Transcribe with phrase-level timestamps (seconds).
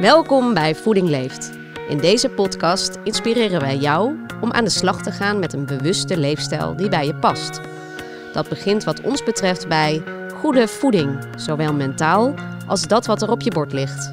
[0.00, 1.50] Welkom bij Voeding Leeft.
[1.88, 6.16] In deze podcast inspireren wij jou om aan de slag te gaan met een bewuste
[6.16, 7.60] leefstijl die bij je past.
[8.32, 10.02] Dat begint wat ons betreft bij
[10.34, 12.34] goede voeding, zowel mentaal
[12.66, 14.12] als dat wat er op je bord ligt.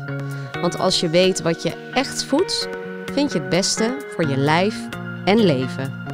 [0.61, 2.69] Want als je weet wat je echt voedt,
[3.13, 4.75] vind je het beste voor je lijf
[5.25, 6.06] en leven.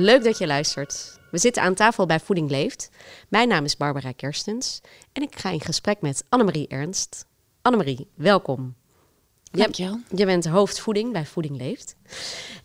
[0.00, 1.18] Leuk dat je luistert.
[1.30, 2.90] We zitten aan tafel bij Voeding Leeft.
[3.28, 4.80] Mijn naam is Barbara Kerstens
[5.12, 7.26] en ik ga in gesprek met Annemarie Ernst.
[7.62, 8.74] Annemarie, welkom.
[9.50, 10.00] Dankjewel.
[10.08, 11.96] Je, je bent hoofdvoeding bij Voeding Leeft.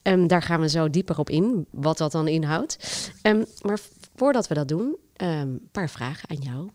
[0.03, 2.77] Um, daar gaan we zo dieper op in, wat dat dan inhoudt.
[3.21, 3.79] Um, maar
[4.15, 6.70] voordat we dat doen, een um, paar vragen aan jou.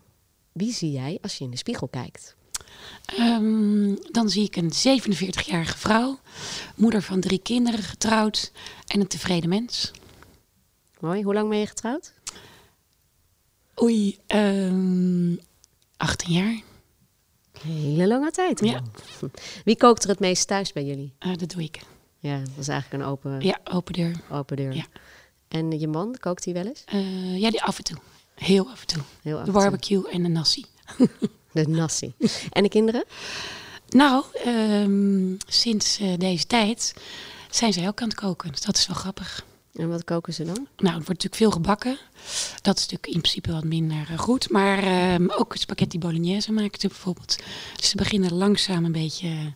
[0.51, 2.35] Wie zie jij als je in de spiegel kijkt?
[3.19, 6.19] Um, dan zie ik een 47-jarige vrouw,
[6.75, 8.51] moeder van drie kinderen, getrouwd
[8.87, 9.91] en een tevreden mens.
[11.01, 11.23] Mooi.
[11.23, 12.13] Hoe lang ben je getrouwd?
[13.81, 15.39] Oei, um,
[15.97, 16.61] 18 jaar.
[17.61, 18.59] Hele lange tijd.
[18.65, 18.81] Ja.
[19.65, 21.13] Wie kookt er het meest thuis bij jullie?
[21.19, 21.81] Uh, dat doe ik.
[22.19, 24.15] Ja, dat is eigenlijk een open, Ja, open deur.
[24.31, 24.73] open deur.
[24.73, 24.85] Ja.
[25.47, 26.83] En je man, kookt hij wel eens?
[26.93, 27.97] Uh, ja, die af en toe.
[28.35, 29.01] Heel af en toe.
[29.21, 30.65] Heel af De barbecue en de nasi.
[31.51, 32.13] De nasi.
[32.49, 33.03] En de kinderen?
[33.89, 36.93] Nou, um, sinds uh, deze tijd
[37.49, 38.51] zijn zij ook aan het koken.
[38.51, 39.45] Dus dat is wel grappig.
[39.75, 40.55] En wat koken ze dan?
[40.55, 41.97] Nou, er wordt natuurlijk veel gebakken.
[42.61, 44.49] Dat is natuurlijk in principe wat minder uh, goed.
[44.49, 47.37] Maar um, ook spaghetti bolognese maken ze bijvoorbeeld.
[47.75, 49.53] Dus ze beginnen langzaam een beetje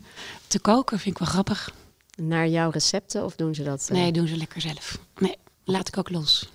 [0.48, 1.00] te koken.
[1.00, 1.74] Vind ik wel grappig.
[2.16, 3.88] Naar jouw recepten of doen ze dat?
[3.92, 3.98] Uh...
[3.98, 5.00] Nee, doen ze lekker zelf.
[5.18, 6.50] Nee, laat ik ook los.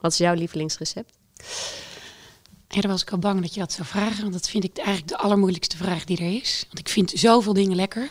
[0.00, 1.12] Wat is jouw lievelingsrecept?
[2.68, 4.20] Ja, daar was ik al bang dat je dat zou vragen.
[4.20, 6.64] Want dat vind ik eigenlijk de allermoeilijkste vraag die er is.
[6.66, 8.10] Want ik vind zoveel dingen lekker.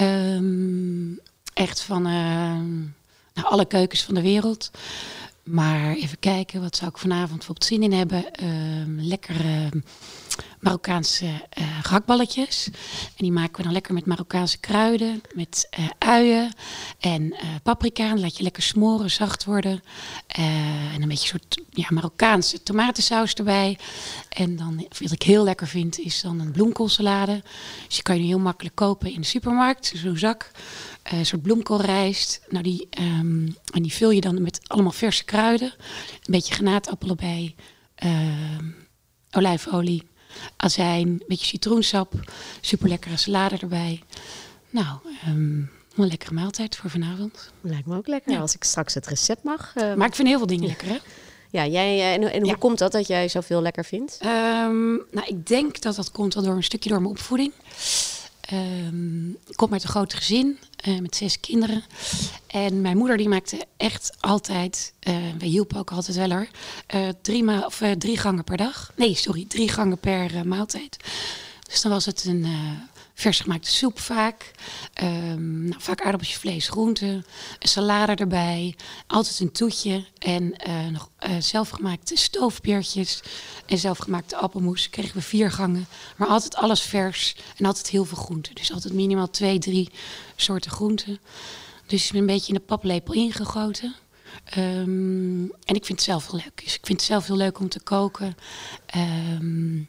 [0.00, 1.20] Um,
[1.54, 2.60] echt van uh,
[3.44, 4.70] alle keukens van de wereld.
[5.42, 8.24] Maar even kijken, wat zou ik vanavond bijvoorbeeld zin in hebben?
[8.42, 9.68] Uh, lekkere
[10.60, 11.26] Marokkaanse
[11.90, 12.66] uh.
[13.06, 16.52] En die maken we dan lekker met Marokkaanse kruiden, met uh, uien
[16.98, 18.08] en uh, paprika.
[18.08, 19.82] Dan laat je lekker smoren, zacht worden.
[20.26, 23.78] En een beetje soort ja, Marokkaanse tomatensaus erbij.
[24.28, 27.42] En dan, wat ik heel lekker vind, is dan een bloemkoolsalade.
[27.86, 30.50] Dus die kan je heel makkelijk kopen in de supermarkt, zo'n zak.
[31.12, 32.40] Uh, een soort bloemkoolrijst.
[32.48, 35.72] Nou, die, um, en die vul je dan met allemaal verse kruiden.
[35.78, 37.54] Een beetje granaatappel erbij.
[38.04, 38.58] Uh,
[39.30, 40.08] olijfolie,
[40.56, 42.30] azijn, een beetje citroensap.
[42.60, 44.02] Super lekkere salade erbij.
[44.70, 47.52] Nou, um, een lekkere maaltijd voor vanavond.
[47.60, 48.32] Lijkt me ook lekker.
[48.32, 48.40] Ja.
[48.40, 49.72] Als ik straks het recept mag.
[49.76, 50.96] Uh, maar ik vind heel veel dingen lekker, hè?
[51.50, 52.56] Ja, jij, en, en hoe Ja.
[52.58, 54.18] komt dat dat jij zoveel lekker vindt?
[54.24, 57.52] Um, nou, ik denk dat dat komt wel door een stukje door mijn opvoeding.
[58.52, 61.82] Um, ik kom uit een groot gezin uh, met zes kinderen.
[62.46, 66.48] En mijn moeder die maakte echt altijd, uh, wij hielpen ook altijd wel hoor,
[66.94, 68.92] uh, drie, ma- of, drie gangen per dag.
[68.96, 70.96] Nee, sorry, drie gangen per maaltijd.
[71.70, 72.46] Dus dan was het een
[73.20, 74.50] vers gemaakte soep vaak.
[75.02, 77.24] Um, nou, vaak aardappeltje, vlees, groenten.
[77.58, 78.74] Een salade erbij.
[79.06, 80.04] Altijd een toetje.
[80.18, 83.20] En uh, nog uh, zelfgemaakte stoofpeertjes.
[83.66, 84.90] En zelfgemaakte appelmoes.
[84.90, 85.86] Kregen we vier gangen.
[86.16, 87.36] Maar altijd alles vers.
[87.56, 88.54] En altijd heel veel groenten.
[88.54, 89.90] Dus altijd minimaal twee, drie
[90.36, 91.20] soorten groenten.
[91.86, 93.94] Dus een beetje in de paplepel ingegoten.
[94.56, 96.64] Um, en ik vind het zelf heel leuk.
[96.64, 98.36] Dus ik vind het zelf heel leuk om te koken.
[98.96, 99.88] Um,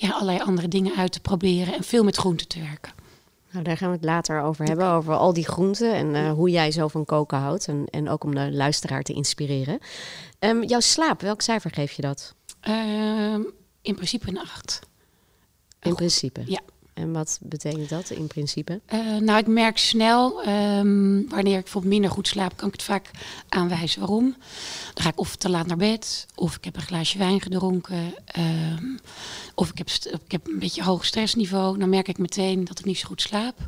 [0.00, 2.92] ja, allerlei andere dingen uit te proberen en veel met groenten te werken.
[3.50, 6.50] Nou, daar gaan we het later over hebben, over al die groenten en uh, hoe
[6.50, 7.68] jij zo van koken houdt.
[7.68, 9.78] En, en ook om de luisteraar te inspireren.
[10.38, 12.34] Um, jouw slaap, welk cijfer geef je dat?
[12.68, 13.34] Uh,
[13.82, 14.80] in principe een 8.
[15.80, 16.42] In principe?
[16.46, 16.60] Ja.
[16.94, 18.80] En wat betekent dat in principe?
[18.92, 22.82] Uh, nou, ik merk snel, um, wanneer ik bijvoorbeeld minder goed slaap, kan ik het
[22.82, 23.10] vaak
[23.48, 24.36] aanwijzen waarom.
[24.94, 28.14] Dan ga ik of te laat naar bed, of ik heb een glaasje wijn gedronken,
[28.38, 28.98] um,
[29.54, 29.88] of ik heb,
[30.24, 31.78] ik heb een beetje hoog stressniveau.
[31.78, 33.58] Dan merk ik meteen dat ik niet zo goed slaap.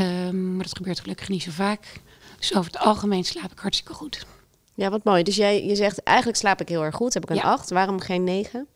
[0.00, 2.00] Um, maar dat gebeurt gelukkig niet zo vaak.
[2.38, 4.26] Dus over het algemeen slaap ik hartstikke goed.
[4.74, 5.22] Ja, wat mooi.
[5.22, 7.14] Dus jij je zegt, eigenlijk slaap ik heel erg goed.
[7.14, 7.68] Heb ik een 8.
[7.68, 7.74] Ja.
[7.74, 8.66] Waarom geen 9?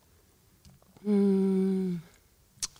[1.00, 2.00] Mm.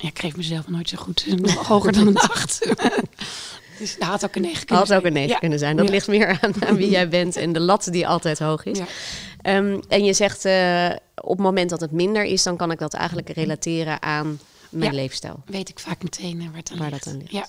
[0.01, 1.41] Ja, ik kreeg mezelf nooit zo goed.
[1.41, 2.59] Nog hoger dan een 8.
[3.79, 4.99] dus dat had ook een 9 kunnen had zijn.
[4.99, 5.39] ook een 9 ja.
[5.39, 5.77] kunnen zijn.
[5.77, 5.93] Dat ja.
[5.93, 8.79] ligt meer aan, aan, wie jij bent en de lat die altijd hoog is.
[8.79, 9.57] Ja.
[9.57, 12.79] Um, en je zegt, uh, op het moment dat het minder is, dan kan ik
[12.79, 15.43] dat eigenlijk relateren aan mijn leefstijl.
[15.47, 17.05] Weet ik vaak meteen uh, waar, het aan waar ligt.
[17.05, 17.33] dat aan ligt.
[17.33, 17.47] Ja.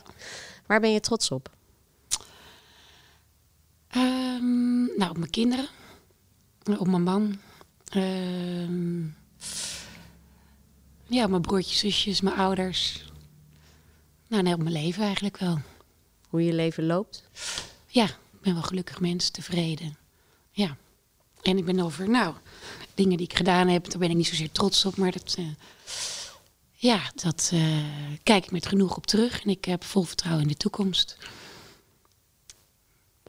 [0.66, 1.50] Waar ben je trots op?
[3.96, 5.68] Um, nou, op mijn kinderen.
[6.78, 7.40] Op mijn man.
[7.96, 9.16] Um,
[11.12, 13.04] ja, mijn broertjes, zusjes, mijn ouders.
[14.28, 15.60] Nou, op mijn leven eigenlijk wel.
[16.28, 17.24] Hoe je leven loopt?
[17.88, 19.98] Ja, ik ben wel gelukkig mens, tevreden.
[20.52, 20.78] Ja.
[21.42, 22.36] En ik ben over, nou,
[22.94, 25.46] dingen die ik gedaan heb, daar ben ik niet zozeer trots op, maar dat, uh,
[26.72, 27.78] ja, dat uh,
[28.24, 31.18] kijk ik met genoeg op terug en ik heb vol vertrouwen in de toekomst.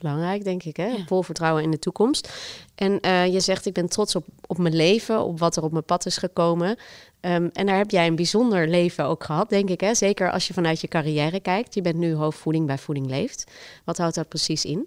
[0.03, 0.87] Belangrijk, denk ik, hè?
[0.87, 1.05] Ja.
[1.07, 2.33] Vol vertrouwen in de toekomst.
[2.75, 5.73] En uh, je zegt, ik ben trots op, op mijn leven, op wat er op
[5.73, 6.69] mijn pad is gekomen.
[6.69, 9.81] Um, en daar heb jij een bijzonder leven ook gehad, denk ik.
[9.81, 9.95] Hè?
[9.95, 11.75] Zeker als je vanuit je carrière kijkt.
[11.75, 13.51] Je bent nu hoofdvoeding bij Voeding Leeft.
[13.85, 14.87] Wat houdt dat precies in?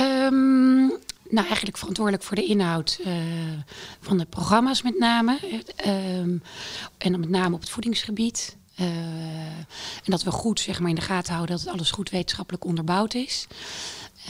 [0.00, 0.86] Um,
[1.28, 3.12] nou, eigenlijk verantwoordelijk voor de inhoud uh,
[4.00, 5.38] van de programma's met name.
[5.86, 6.42] Um,
[6.98, 8.56] en dan met name op het voedingsgebied.
[8.80, 12.64] Uh, en dat we goed zeg maar, in de gaten houden dat alles goed wetenschappelijk
[12.64, 13.46] onderbouwd is.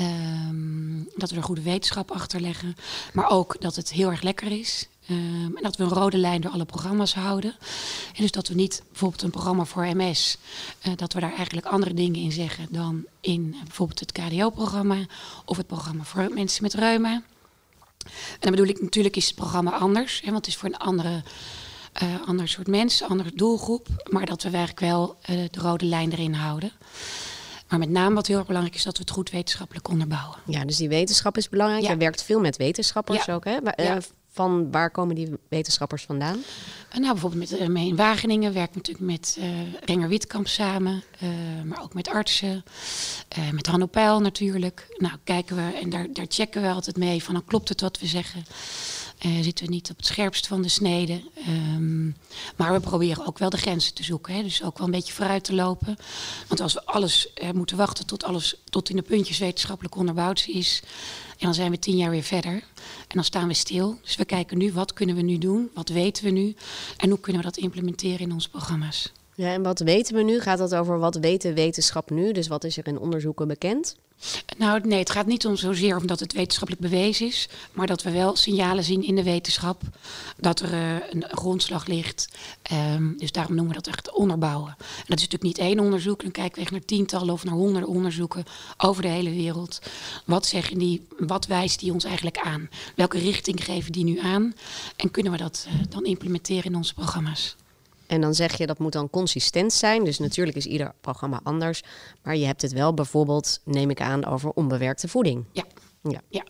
[0.00, 2.76] Um, dat we er goede wetenschap achter leggen.
[3.12, 4.88] Maar ook dat het heel erg lekker is.
[5.10, 7.54] Um, en dat we een rode lijn door alle programma's houden.
[8.14, 10.36] En dus dat we niet bijvoorbeeld een programma voor MS,
[10.86, 15.06] uh, dat we daar eigenlijk andere dingen in zeggen dan in uh, bijvoorbeeld het KDO-programma
[15.44, 17.12] of het programma voor mensen met reuma.
[18.04, 20.76] En dan bedoel ik natuurlijk is het programma anders, hè, want het is voor een
[20.76, 21.22] andere,
[22.02, 23.88] uh, ander soort mensen, andere doelgroep.
[24.10, 26.72] Maar dat we eigenlijk wel de rode lijn erin houden.
[27.68, 30.38] Maar met name wat heel erg belangrijk is, dat we het goed wetenschappelijk onderbouwen.
[30.46, 31.82] Ja, dus die wetenschap is belangrijk.
[31.84, 31.90] Ja.
[31.90, 33.34] Je werkt veel met wetenschappers ja.
[33.34, 33.58] ook, hè?
[33.76, 33.98] Ja.
[34.30, 36.36] Van waar komen die wetenschappers vandaan?
[36.36, 39.46] Uh, nou, bijvoorbeeld met, uh, in Wageningen werk ik natuurlijk met uh,
[39.84, 41.02] Renger Witkamp samen,
[41.64, 42.64] maar ook met artsen,
[43.52, 44.86] met Hanno Peil natuurlijk.
[44.96, 47.98] Nou, kijken we en daar, daar checken we altijd mee van, dan klopt het wat
[47.98, 48.44] we zeggen.
[49.22, 51.22] Uh, zitten we niet op het scherpst van de snede.
[51.48, 52.16] Um,
[52.56, 54.34] maar we proberen ook wel de grenzen te zoeken.
[54.34, 54.42] Hè?
[54.42, 55.96] Dus ook wel een beetje vooruit te lopen.
[56.48, 60.44] Want als we alles uh, moeten wachten tot alles tot in de puntjes wetenschappelijk onderbouwd
[60.48, 60.82] is.
[61.28, 62.52] En dan zijn we tien jaar weer verder.
[62.52, 63.98] En dan staan we stil.
[64.02, 65.70] Dus we kijken nu, wat kunnen we nu doen?
[65.74, 66.54] Wat weten we nu?
[66.96, 69.12] En hoe kunnen we dat implementeren in onze programma's?
[69.36, 70.40] Ja, en wat weten we nu?
[70.40, 72.32] Gaat dat over wat weten wetenschap nu?
[72.32, 73.96] Dus wat is er in onderzoeken bekend?
[74.58, 78.10] Nou, nee, het gaat niet om zozeer omdat het wetenschappelijk bewezen is, maar dat we
[78.10, 79.82] wel signalen zien in de wetenschap
[80.36, 82.28] dat er uh, een grondslag ligt.
[82.72, 84.74] Um, dus daarom noemen we dat echt onderbouwen.
[84.78, 87.54] En dat is natuurlijk niet één onderzoek, dan kijken we echt naar tientallen of naar
[87.54, 88.44] honderden onderzoeken
[88.76, 89.78] over de hele wereld.
[90.24, 92.68] Wat zeggen die, wat wijst die ons eigenlijk aan?
[92.96, 94.54] Welke richting geven die nu aan?
[94.96, 97.56] En kunnen we dat uh, dan implementeren in onze programma's?
[98.06, 100.04] En dan zeg je dat moet dan consistent zijn.
[100.04, 101.82] Dus natuurlijk is ieder programma anders.
[102.22, 105.44] Maar je hebt het wel bijvoorbeeld, neem ik aan, over onbewerkte voeding.
[105.52, 105.64] Ja.
[106.02, 106.20] ja.
[106.28, 106.44] ja.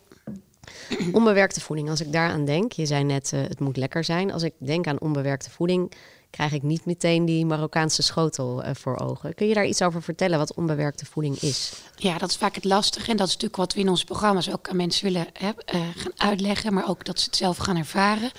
[1.12, 4.32] Onbewerkte voeding, als ik daaraan denk, je zei net uh, het moet lekker zijn.
[4.32, 5.92] Als ik denk aan onbewerkte voeding,
[6.34, 9.34] krijg ik niet meteen die Marokkaanse schotel uh, voor ogen.
[9.34, 11.72] Kun je daar iets over vertellen wat onbewerkte voeding is?
[11.96, 13.10] Ja, dat is vaak het lastige.
[13.10, 15.80] En dat is natuurlijk wat we in onze programma's ook aan mensen willen hè, uh,
[15.96, 16.74] gaan uitleggen.
[16.74, 18.30] Maar ook dat ze het zelf gaan ervaren.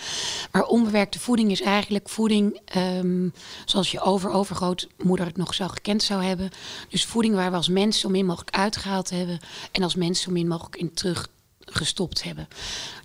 [0.51, 3.33] Maar onbewerkte voeding is eigenlijk voeding um,
[3.65, 6.49] zoals je over-overgrootmoeder het nog zo gekend zou hebben.
[6.89, 9.39] Dus voeding waar we als mensen zo min mogelijk uitgehaald hebben.
[9.71, 11.27] En als mensen zo min mogelijk in terug
[11.65, 12.47] gestopt hebben.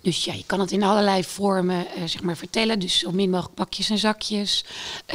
[0.01, 2.79] Dus ja, je kan het in allerlei vormen uh, zeg maar vertellen.
[2.79, 4.65] Dus zo min mogelijk pakjes en zakjes.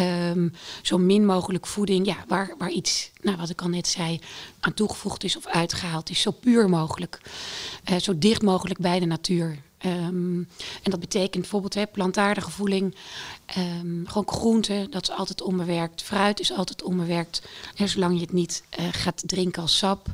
[0.01, 0.53] Um,
[0.83, 2.07] zo min mogelijk voeding.
[2.07, 4.21] Ja, waar, waar iets, nou, wat ik al net zei,
[4.61, 6.21] aan toegevoegd is of uitgehaald is.
[6.21, 7.21] Zo puur mogelijk.
[7.91, 9.59] Uh, zo dicht mogelijk bij de natuur.
[9.87, 10.49] Um,
[10.83, 12.95] en dat betekent bijvoorbeeld hè, plantaardige voeding,
[13.59, 16.03] um, gewoon groenten, dat is altijd onbewerkt.
[16.03, 17.43] Fruit is altijd onbewerkt,
[17.85, 20.07] zolang je het niet uh, gaat drinken als sap.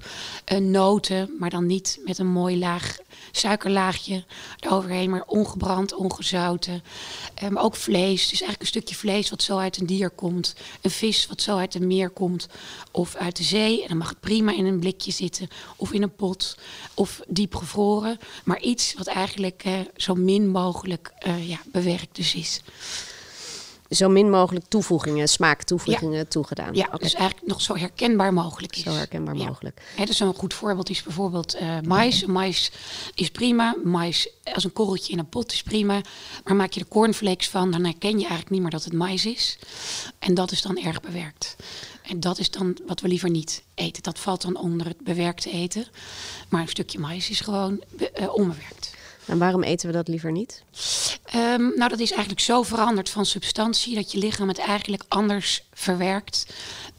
[0.52, 2.96] Uh, noten, maar dan niet met een mooi laag
[3.32, 4.24] suikerlaagje
[4.60, 6.82] eroverheen, maar ongebrand, ongezouten.
[7.42, 10.54] Um, ook vlees, dus eigenlijk een stukje vlees wat zo uit een dier komt.
[10.80, 12.48] Een vis wat zo uit een meer komt
[12.90, 13.82] of uit de zee.
[13.82, 16.58] En dan mag het prima in een blikje zitten of in een pot
[16.94, 18.18] of diep gevroren.
[18.44, 22.62] Maar iets wat eigenlijk uh, zo min mogelijk uh, ja, bewerkt dus is
[23.94, 26.24] zo min mogelijk toevoegingen, smaaktoevoegingen ja.
[26.24, 26.74] toegedaan.
[26.74, 26.98] Ja, okay.
[26.98, 28.82] dus eigenlijk nog zo herkenbaar mogelijk is.
[28.82, 29.46] Zo herkenbaar ja.
[29.46, 29.82] mogelijk.
[29.96, 32.24] He, dus een goed voorbeeld is bijvoorbeeld uh, mais.
[32.24, 32.70] Mais
[33.14, 33.76] is prima.
[33.84, 36.00] Mais als een korreltje in een pot is prima.
[36.44, 39.26] Maar maak je er cornflakes van, dan herken je eigenlijk niet meer dat het mais
[39.26, 39.58] is.
[40.18, 41.56] En dat is dan erg bewerkt.
[42.02, 44.02] En dat is dan wat we liever niet eten.
[44.02, 45.86] Dat valt dan onder het bewerkte eten.
[46.48, 47.82] Maar een stukje mais is gewoon
[48.20, 48.91] uh, onbewerkt.
[49.26, 50.62] En waarom eten we dat liever niet?
[51.34, 55.64] Um, nou, dat is eigenlijk zo veranderd van substantie dat je lichaam het eigenlijk anders
[55.72, 56.54] verwerkt.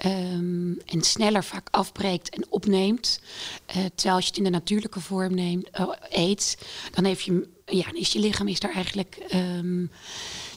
[0.05, 3.19] Um, en sneller vaak afbreekt en opneemt.
[3.67, 6.57] Uh, terwijl als je het in de natuurlijke vorm neemt, uh, eet,
[6.91, 9.17] dan, heeft je, ja, is je lichaam is daar eigenlijk.
[9.33, 9.91] Um,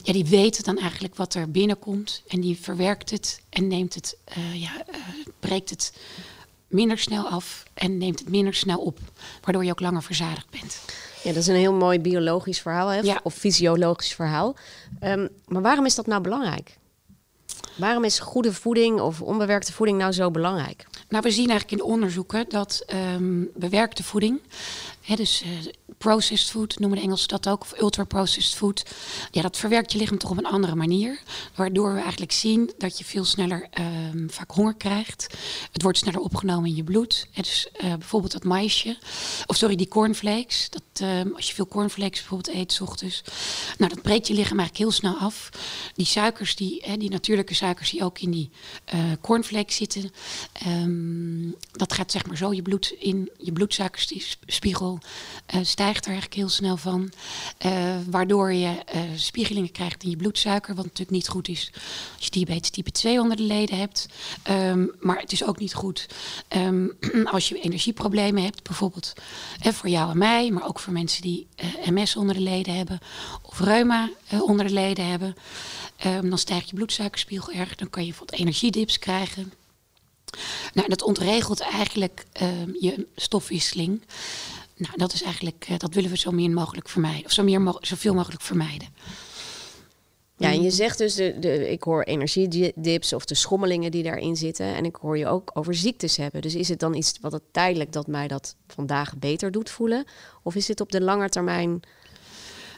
[0.03, 2.23] ja, die weet dan eigenlijk wat er binnenkomt.
[2.27, 4.85] En die verwerkt het en neemt het, uh, ja,
[5.39, 5.93] breekt het
[6.67, 8.99] minder snel af en neemt het minder snel op.
[9.41, 10.81] Waardoor je ook langer verzadigd bent.
[11.23, 12.99] Ja, dat is een heel mooi biologisch verhaal hè?
[12.99, 13.19] Ja.
[13.23, 14.55] of fysiologisch verhaal.
[15.03, 16.77] Um, maar waarom is dat nou belangrijk?
[17.75, 20.87] Waarom is goede voeding of onbewerkte voeding nou zo belangrijk?
[21.09, 24.41] Nou, we zien eigenlijk in de onderzoeken dat ehm, bewerkte voeding,
[25.15, 25.49] dus uh,
[25.97, 28.85] processed food noemen de Engelsen dat ook, of ultra-processed food,
[29.31, 31.19] ja, dat verwerkt je lichaam toch op een andere manier.
[31.55, 33.69] Waardoor we eigenlijk zien dat je veel sneller
[34.13, 35.27] um, vaak honger krijgt.
[35.71, 37.27] Het wordt sneller opgenomen in je bloed.
[37.33, 38.97] Dus uh, bijvoorbeeld dat maisje,
[39.45, 40.69] of sorry, die cornflakes.
[40.69, 43.23] Dat, um, als je veel cornflakes bijvoorbeeld eet, s ochtends,
[43.77, 45.49] nou, dat breekt je lichaam eigenlijk heel snel af.
[45.95, 48.49] Die suikers, die, die natuurlijke suikers die ook in die
[48.93, 50.11] uh, cornflakes zitten,
[50.67, 54.96] um, dat gaat zeg maar zo je bloed in, je bloedsuikerspiegel
[55.55, 57.11] uh, stijgt er eigenlijk heel snel van.
[57.65, 61.71] Uh, waardoor je uh, spiegelingen krijgt in je bloedsuiker, wat natuurlijk niet goed is
[62.15, 64.07] als je diabetes type 2 onder de leden hebt.
[64.49, 66.07] Um, maar het is ook niet goed
[66.55, 66.97] um,
[67.31, 69.13] als je energieproblemen hebt, bijvoorbeeld
[69.65, 71.47] uh, voor jou en mij, maar ook voor mensen die
[71.85, 72.99] MS onder de leden hebben
[73.41, 75.35] of reuma onder de leden hebben.
[76.05, 79.53] Um, dan stijgt je bloedsuikerspiegel erg, dan kan je bijvoorbeeld energiedips krijgen.
[80.73, 82.25] Nou, dat ontregelt eigenlijk
[82.79, 84.01] je stofwisseling.
[84.77, 87.25] Nou, dat is eigenlijk, uh, dat willen we zo meer mogelijk vermijden.
[87.25, 88.87] Of zo meer mo zoveel mogelijk vermijden.
[90.37, 94.35] Ja, en je zegt dus, de, de, ik hoor energiedips of de schommelingen die daarin
[94.35, 94.75] zitten.
[94.75, 96.41] En ik hoor je ook over ziektes hebben.
[96.41, 100.05] Dus is het dan iets wat het tijdelijk dat mij dat vandaag beter doet voelen?
[100.43, 101.81] Of is het op de lange termijn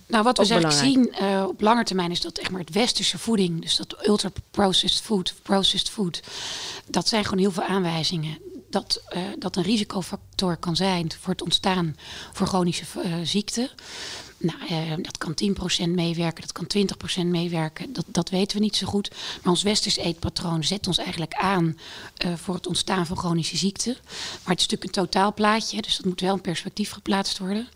[0.10, 2.74] nou, wat we dus eigenlijk zien uh, op lange termijn is dat echt maar het
[2.74, 6.22] westerse voeding, dus dat ultra processed food, processed food,
[6.86, 8.38] dat zijn gewoon heel veel aanwijzingen
[8.70, 11.96] dat uh, dat een risicofactor kan zijn voor het ontstaan
[12.34, 13.70] voor chronische uh, ziekten.
[14.40, 15.34] Nou, uh, dat kan
[15.86, 16.68] 10% meewerken, dat kan
[17.24, 17.94] 20% meewerken.
[17.94, 19.10] Dat, dat weten we niet zo goed.
[19.42, 21.78] Maar ons westers eetpatroon zet ons eigenlijk aan
[22.26, 23.98] uh, voor het ontstaan van chronische ziekten.
[24.04, 27.68] Maar het is natuurlijk een totaalplaatje, dus dat moet wel in perspectief geplaatst worden.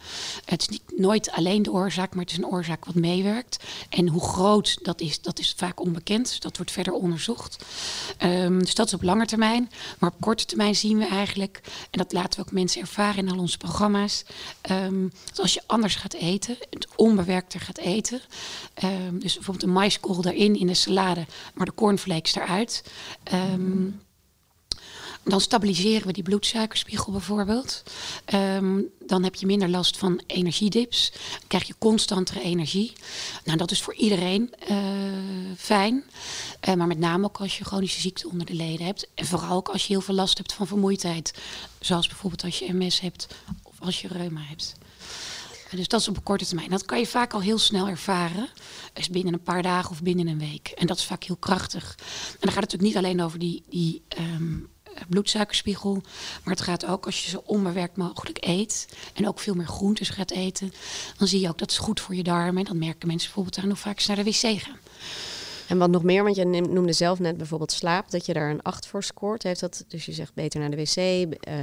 [0.46, 3.64] Het is niet, nooit alleen de oorzaak, maar het is een oorzaak wat meewerkt.
[3.90, 6.28] En hoe groot dat is, dat is vaak onbekend.
[6.28, 7.66] Dus dat wordt verder onderzocht.
[8.24, 9.72] Um, dus dat is op lange termijn.
[10.00, 13.32] Maar op korte termijn zien we eigenlijk, en dat laten we ook mensen ervaren in
[13.32, 14.24] al onze programma's,
[14.72, 18.22] um, dat als je anders gaat eten het onbewerkter gaat eten.
[18.84, 22.84] Um, dus bijvoorbeeld een maiskorrel erin in de salade, maar de cornflakes eruit.
[23.34, 24.02] Um,
[25.24, 27.84] dan stabiliseren we die bloedsuikerspiegel bijvoorbeeld.
[28.34, 31.12] Um, dan heb je minder last van energiedips.
[31.12, 32.94] Dan krijg je constantere energie.
[33.44, 34.78] Nou, dat is voor iedereen uh,
[35.58, 36.04] fijn.
[36.68, 39.08] Uh, maar met name ook als je chronische ziekte onder de leden hebt.
[39.16, 41.34] En vooral ook als je heel veel last hebt van vermoeidheid.
[41.80, 43.28] Zoals bijvoorbeeld als je MS hebt
[43.64, 44.76] of als je reuma hebt.
[45.76, 46.70] Dus dat is op korte termijn.
[46.70, 48.50] Dat kan je vaak al heel snel ervaren.
[48.94, 50.68] Dus binnen een paar dagen of binnen een week.
[50.68, 51.96] En dat is vaak heel krachtig.
[51.98, 54.70] En dan gaat het natuurlijk niet alleen over die, die um,
[55.10, 56.02] bloedsuikerspiegel.
[56.44, 58.88] Maar het gaat ook als je zo onbewerkt mogelijk eet.
[59.14, 60.74] En ook veel meer groentes gaat eten.
[61.18, 62.58] Dan zie je ook dat is goed voor je darmen.
[62.58, 64.78] En dan merken mensen bijvoorbeeld aan hoe vaak ze naar de wc gaan.
[65.68, 68.62] En wat nog meer, want je noemde zelf net bijvoorbeeld slaap, dat je daar een
[68.62, 69.44] 8 voor scoort.
[69.44, 71.56] Heeft dat, dus je zegt beter naar de wc, uh,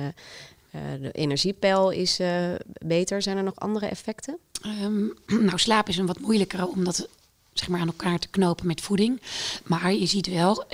[1.01, 2.55] de energiepeil is uh,
[2.87, 3.23] beter.
[3.23, 4.39] Zijn er nog andere effecten?
[4.83, 5.15] Um,
[5.47, 7.09] nou, slaap is een wat moeilijker omdat
[7.53, 9.21] zeg maar aan elkaar te knopen met voeding.
[9.65, 10.65] Maar je ziet wel,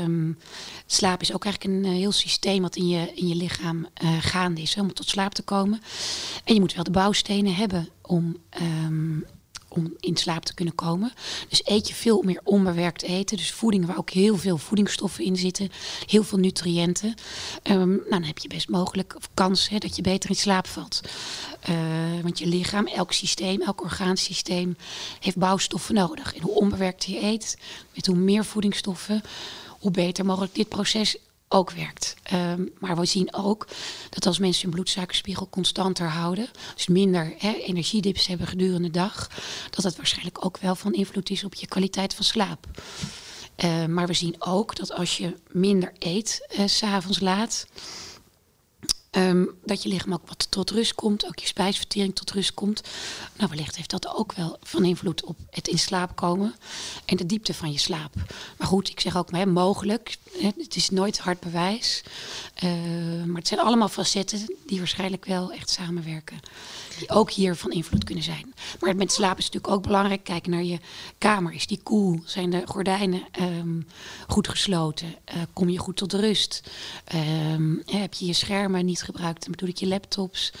[0.00, 0.38] um,
[0.86, 3.88] slaap is ook eigenlijk een uh, heel systeem wat in je, in je lichaam
[4.20, 5.80] gaande is om tot slaap te komen.
[6.44, 9.24] En je moet wel de bouwstenen hebben om um,
[9.68, 11.12] om in slaap te kunnen komen.
[11.48, 13.36] Dus eet je veel meer onbewerkt eten.
[13.36, 15.70] Dus voeding waar ook heel veel voedingsstoffen in zitten.
[16.06, 17.14] Heel veel nutriënten.
[17.62, 20.66] Um, nou, dan heb je best mogelijk of kans hè, dat je beter in slaap
[20.66, 21.00] valt.
[21.68, 21.76] Uh,
[22.22, 24.76] want je lichaam, elk systeem, elk orgaansysteem
[25.20, 26.34] heeft bouwstoffen nodig.
[26.34, 27.58] En hoe onbewerkter je eet,
[27.94, 29.22] met hoe meer voedingsstoffen,
[29.68, 31.16] hoe beter mogelijk dit proces
[31.48, 32.14] ook werkt.
[32.32, 33.66] Um, maar we zien ook
[34.10, 39.30] dat als mensen hun bloedsuikerspiegel constanter houden, dus minder energiedips hebben gedurende de dag,
[39.70, 42.66] dat dat waarschijnlijk ook wel van invloed is op je kwaliteit van slaap.
[43.64, 47.66] Uh, maar we zien ook dat als je minder eet, uh, s'avonds laat,
[49.10, 52.82] Um, dat je lichaam ook wat tot rust komt, ook je spijsvertering tot rust komt.
[53.36, 56.54] Nou, wellicht heeft dat ook wel van invloed op het in slaap komen
[57.04, 58.14] en de diepte van je slaap.
[58.58, 60.16] Maar goed, ik zeg ook hè, mogelijk.
[60.56, 62.02] Het is nooit hard bewijs.
[62.64, 62.70] Uh,
[63.24, 66.40] maar het zijn allemaal facetten die waarschijnlijk wel echt samenwerken.
[66.98, 68.54] Die ook hier van invloed kunnen zijn.
[68.80, 70.24] Maar met slaap is natuurlijk ook belangrijk.
[70.24, 70.78] Kijk naar je
[71.18, 71.52] kamer.
[71.52, 72.12] Is die koel?
[72.12, 72.22] Cool?
[72.24, 73.86] Zijn de gordijnen um,
[74.28, 75.14] goed gesloten?
[75.34, 76.70] Uh, kom je goed tot rust?
[77.84, 79.42] Heb je je schermen niet gebruikt?
[79.42, 80.52] Dan bedoel ik je laptops.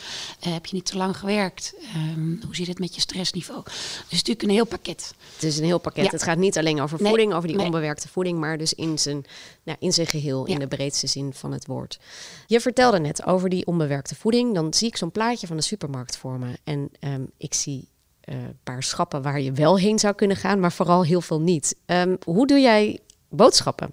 [0.46, 1.74] Uh, heb je niet te lang gewerkt?
[1.96, 3.62] Um, hoe zit het met je stressniveau?
[3.64, 5.14] Dus het is natuurlijk een heel pakket.
[5.34, 6.04] Het is een heel pakket.
[6.04, 6.10] Ja.
[6.10, 7.66] Het gaat niet alleen over voeding, over die nee.
[7.66, 9.26] onbewerkte voeding, maar dus in zijn,
[9.62, 10.54] nou, in zijn geheel, ja.
[10.54, 11.98] in de breedste zin van het woord.
[12.46, 14.54] Je vertelde net over die onbewerkte voeding.
[14.54, 16.58] Dan zie ik zo'n plaatje van de supermarkt voor me.
[16.64, 17.88] En um, ik zie
[18.20, 21.40] een uh, paar schappen waar je wel heen zou kunnen gaan, maar vooral heel veel
[21.40, 21.76] niet.
[21.86, 23.92] Um, hoe doe jij boodschappen?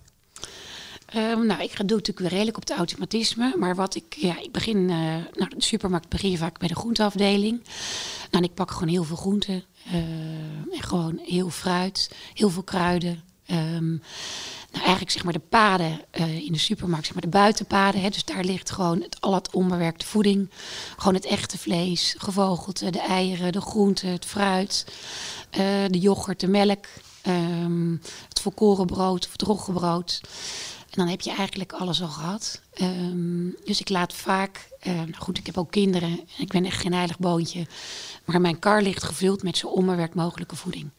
[1.15, 3.55] Ehm, nou, ik ga doe natuurlijk weer redelijk op de automatisme.
[3.57, 4.97] Maar wat ik, ja, ik begin, uh,
[5.33, 7.63] nou, de supermarkt begin je vaak bij de groenteafdeling.
[8.31, 9.63] Nou, en ik pak gewoon heel veel groenten.
[9.87, 9.95] Uh,
[10.71, 13.23] en gewoon heel fruit, heel veel kruiden.
[13.51, 14.01] Um,
[14.71, 18.01] nou, eigenlijk zeg maar de paden uh, in de supermarkt, zeg maar de buitenpaden.
[18.01, 20.49] Hè, dus daar ligt gewoon het, al het onbewerkte voeding.
[20.97, 24.85] Gewoon het echte vlees, gevogelte, de eieren, de groenten, het fruit,
[25.51, 26.85] uh, de yoghurt, de melk,
[28.29, 30.21] het volkoren brood of het roggebrood.
[30.95, 32.61] En dan heb je eigenlijk alles al gehad.
[32.81, 36.65] Um, dus ik laat vaak, uh, nou goed, ik heb ook kinderen en ik ben
[36.65, 37.67] echt geen heilig boontje.
[38.25, 40.89] Maar mijn kar ligt gevuld met zo onbewerkt mogelijke voeding.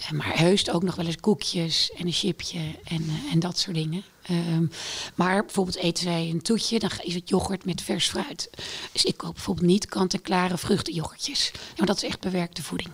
[0.00, 3.58] Uh, maar heust ook nog wel eens koekjes en een chipje en, uh, en dat
[3.58, 4.04] soort dingen.
[4.30, 4.70] Um,
[5.14, 8.50] maar bijvoorbeeld eten wij een toetje, dan is het yoghurt met vers fruit.
[8.92, 11.50] Dus ik koop bijvoorbeeld niet kant-en-klare vruchtenyoghurtjes.
[11.74, 12.90] Ja, dat is echt bewerkte voeding.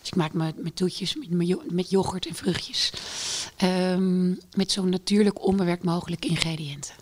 [0.00, 2.92] Dus ik maak mijn, mijn toetjes met, met yoghurt en vruchtjes.
[3.62, 6.94] Um, met zo natuurlijk onbewerkt mogelijke ingrediënten.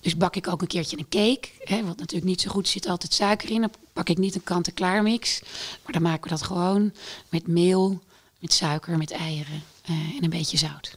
[0.00, 1.48] Dus bak ik ook een keertje een cake.
[1.58, 3.60] Hè, wat natuurlijk niet zo goed zit altijd suiker in.
[3.60, 5.40] Dan pak ik niet een kant-en-klaar mix.
[5.82, 6.92] Maar dan maken we dat gewoon
[7.28, 8.02] met meel,
[8.44, 10.96] met suiker, met eieren uh, en een beetje zout.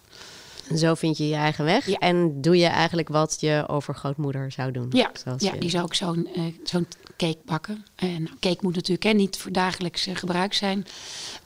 [0.69, 1.85] En zo vind je je eigen weg.
[1.85, 1.97] Ja.
[1.97, 4.87] En doe je eigenlijk wat je overgrootmoeder zou doen.
[4.91, 5.59] Ja, ja je...
[5.59, 6.87] die zou ook zo'n uh, zo'n
[7.17, 7.85] cake bakken.
[7.95, 10.85] En cake moet natuurlijk hè, niet voor dagelijks gebruik zijn.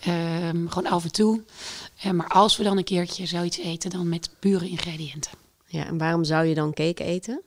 [0.08, 1.42] Um, gewoon af en toe.
[2.14, 5.32] Maar als we dan een keertje zoiets eten, dan met pure ingrediënten.
[5.66, 7.42] Ja, en waarom zou je dan cake eten?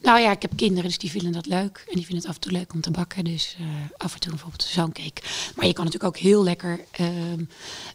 [0.00, 1.84] Nou ja, ik heb kinderen, dus die vinden dat leuk.
[1.88, 3.24] En die vinden het af en toe leuk om te bakken.
[3.24, 3.66] Dus uh,
[3.96, 5.22] af en toe bijvoorbeeld zo'n cake.
[5.56, 7.06] Maar je kan natuurlijk ook heel lekker uh,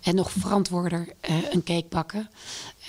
[0.01, 2.29] en nog verantwoorder uh, een cake bakken.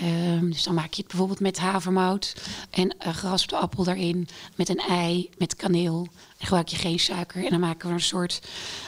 [0.02, 2.34] Um, dus dan maak je het bijvoorbeeld met havermout
[2.70, 4.28] en uh, geraspte appel daarin.
[4.54, 6.08] Met een ei, met kaneel.
[6.38, 7.44] En gebruik je geen suiker.
[7.44, 8.42] En dan maken we een soort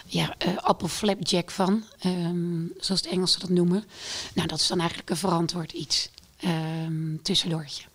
[0.06, 1.84] ja, appelflapjack van.
[2.06, 3.84] Um, zoals de Engelsen dat noemen.
[4.34, 6.08] Nou, dat is dan eigenlijk een verantwoord iets.
[7.22, 7.89] Tussendoortje.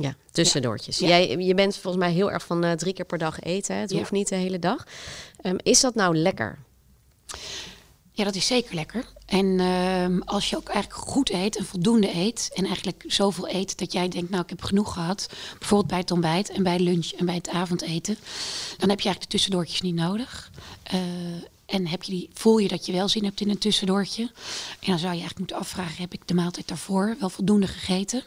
[0.00, 0.98] Ja, tussendoortjes.
[0.98, 1.08] Ja.
[1.08, 3.76] Jij, je bent volgens mij heel erg van uh, drie keer per dag eten.
[3.76, 3.98] Het ja.
[3.98, 4.86] hoeft niet de hele dag.
[5.42, 6.58] Um, is dat nou lekker?
[8.12, 9.04] Ja, dat is zeker lekker.
[9.26, 12.50] En um, als je ook eigenlijk goed eet en voldoende eet...
[12.54, 14.30] en eigenlijk zoveel eet dat jij denkt...
[14.30, 15.28] nou, ik heb genoeg gehad.
[15.58, 18.16] Bijvoorbeeld bij het ontbijt en bij lunch en bij het avondeten.
[18.76, 20.50] Dan heb je eigenlijk de tussendoortjes niet nodig.
[20.94, 21.00] Uh,
[21.66, 24.22] en heb je die, voel je dat je wel zin hebt in een tussendoortje.
[24.80, 26.00] En dan zou je eigenlijk moeten afvragen...
[26.02, 28.22] heb ik de maaltijd daarvoor wel voldoende gegeten...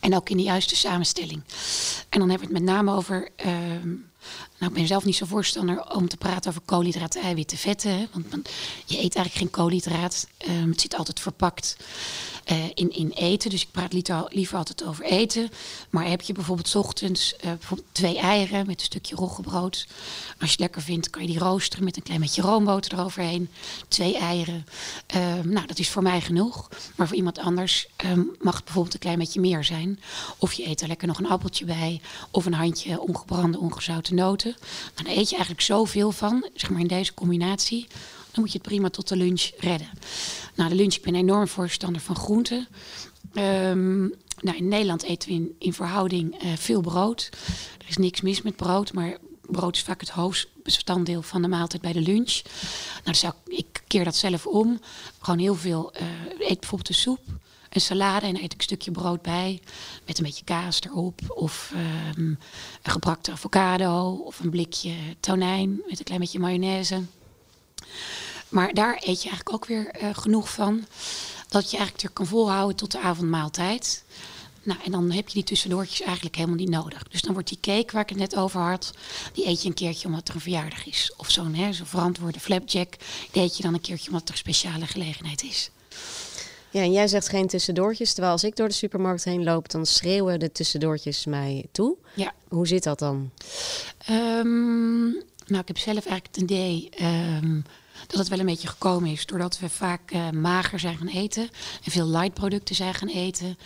[0.00, 1.42] En ook in de juiste samenstelling.
[2.08, 3.28] En dan hebben we het met name over.
[3.46, 3.52] Uh,
[4.58, 8.08] nou, ik ben zelf niet zo voorstander om te praten over koolhydraten, eiwitten, vetten.
[8.12, 8.48] Want,
[8.84, 10.26] je eet eigenlijk geen koolhydraat.
[10.48, 11.76] Um, het zit altijd verpakt
[12.52, 13.50] uh, in, in eten.
[13.50, 15.50] Dus ik praat liever, altijd over eten.
[15.90, 19.86] Maar heb je bijvoorbeeld ochtends bijvoorbeeld twee eieren met een stukje roggebrood.
[20.30, 23.48] Als je het lekker vindt, kan je die roosteren met een klein beetje roomboter eroverheen.
[23.88, 24.66] Twee eieren.
[25.14, 26.68] Um, nou, dat is voor mij genoeg.
[26.96, 30.00] Maar voor iemand anders um, mag het bijvoorbeeld een klein beetje meer zijn.
[30.38, 32.00] Of je eet er lekker nog een appeltje bij.
[32.30, 34.56] Of een handje ongebrande, ongezouten noten.
[34.94, 37.86] Nou, dan eet je eigenlijk zoveel van, zeg maar in deze combinatie
[38.32, 39.88] dan moet je het prima tot de lunch redden.
[40.54, 42.68] Nou, de lunch, ik ben enorm voorstander van groenten.
[43.34, 47.28] Um, nou, in Nederland eten we in, in verhouding uh, veel brood.
[47.78, 51.82] Er is niks mis met brood, maar brood is vaak het hoofdbestanddeel van de maaltijd
[51.82, 52.42] bij de lunch.
[53.04, 54.80] Nou, dus ik keer dat zelf om.
[55.20, 57.20] Gewoon heel veel, uh, eet bijvoorbeeld een soep,
[57.70, 59.60] een salade en eet ik een stukje brood bij.
[60.06, 61.20] Met een beetje kaas erop.
[61.28, 61.72] Of
[62.16, 62.38] um,
[62.82, 64.12] een gebrakte avocado.
[64.12, 67.02] Of een blikje tonijn met een klein beetje mayonaise.
[68.48, 70.86] Maar daar eet je eigenlijk ook weer uh, genoeg van.
[71.48, 74.04] Dat je eigenlijk er kan volhouden tot de avondmaaltijd.
[74.62, 77.02] Nou, en dan heb je die tussendoortjes eigenlijk helemaal niet nodig.
[77.02, 78.92] Dus dan wordt die cake waar ik het net over had,
[79.32, 81.12] die eet je een keertje omdat er een verjaardag is.
[81.16, 82.96] Of zo'n zo verantwoorde flapjack,
[83.30, 85.70] die eet je dan een keertje omdat er een speciale gelegenheid is.
[86.70, 88.12] Ja, en jij zegt geen tussendoortjes.
[88.12, 91.96] Terwijl als ik door de supermarkt heen loop, dan schreeuwen de tussendoortjes mij toe.
[92.14, 92.32] Ja.
[92.48, 93.30] Hoe zit dat dan?
[94.10, 95.10] Um,
[95.46, 97.64] nou, ik heb zelf eigenlijk het idee um,
[98.06, 101.48] dat het wel een beetje gekomen is doordat we vaak uh, mager zijn gaan eten
[101.84, 103.58] en veel light producten zijn gaan eten.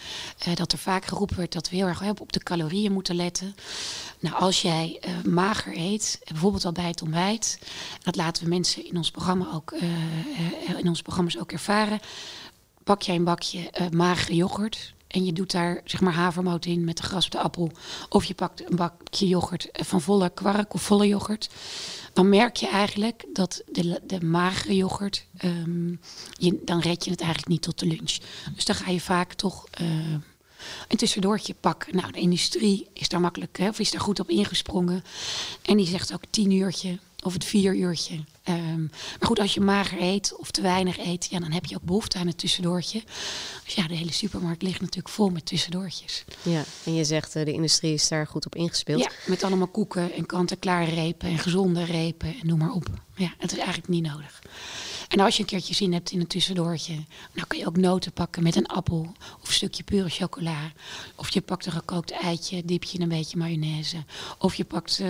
[0.48, 3.54] Uh, dat er vaak geroepen werd dat we heel erg op de calorieën moeten letten.
[4.20, 7.58] Nou, als jij uh, mager eet, bijvoorbeeld al bij het ontbijt,
[8.02, 9.74] dat laten we mensen in ons programma ook
[10.76, 12.00] in ons programma's ook ervaren.
[12.84, 16.96] Pak jij een bakje magere yoghurt, en je doet daar zeg maar havermout in met
[16.96, 17.72] de geraspte appel.
[18.08, 21.48] Of je pakt een bakje yoghurt van volle kwark of volle yoghurt.
[22.12, 26.00] Dan merk je eigenlijk dat de, de magere yoghurt, um,
[26.32, 28.18] je, dan red je het eigenlijk niet tot de lunch.
[28.54, 29.88] Dus dan ga je vaak toch uh,
[30.88, 31.96] een tussendoortje pakken.
[31.96, 35.04] Nou, de industrie is daar makkelijk, hè, of is daar goed op ingesprongen.
[35.62, 38.24] En die zegt ook tien uurtje of het vier uurtje.
[38.42, 41.76] Ehm, maar goed, als je mager eet of te weinig eet, ja, dan heb je
[41.76, 43.02] ook behoefte aan het tussendoortje.
[43.64, 46.24] Dus ja, de hele supermarkt ligt natuurlijk vol met tussendoortjes.
[46.42, 49.00] Ja, en je zegt uh, de industrie is daar goed op ingespeeld.
[49.00, 52.86] Ja, met allemaal koeken en kant-en-klaar repen en gezonde repen en noem maar op.
[53.16, 54.42] Ja, het is eigenlijk niet nodig.
[55.08, 56.94] En als je een keertje zin hebt in een tussendoortje,
[57.32, 60.72] dan kan je ook noten pakken met een appel of een stukje pure chocola.
[61.14, 64.04] Of je pakt een gekookt eitje, dip je in een beetje mayonaise.
[64.38, 65.08] Of je pakt uh,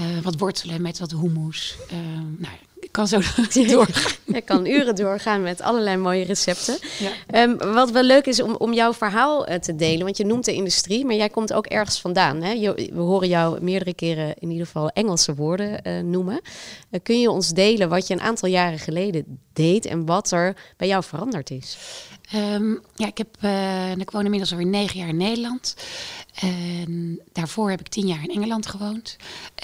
[0.00, 1.76] uh, wat wortelen met wat hummus.
[1.92, 1.98] Uh,
[2.38, 3.20] nou, ik kan zo
[3.66, 4.12] doorgaan.
[4.24, 6.78] Je kan uren doorgaan met allerlei mooie recepten.
[6.98, 7.42] Ja.
[7.42, 10.44] Um, wat wel leuk is om, om jouw verhaal uh, te delen, want je noemt
[10.44, 12.42] de industrie, maar jij komt ook ergens vandaan.
[12.42, 12.50] Hè?
[12.50, 15.80] Je, we horen jou meerdere keren in ieder geval Engelse woorden
[16.10, 16.40] noemen.
[17.02, 20.88] Kun je ons delen wat je een aantal jaren geleden deed en wat er bij
[20.88, 21.78] jou veranderd is?
[22.34, 23.36] Um, ja, ik, heb,
[23.98, 25.76] ik woon inmiddels alweer negen jaar in Nederland.
[26.34, 29.16] En daarvoor heb ik tien jaar in Engeland gewoond.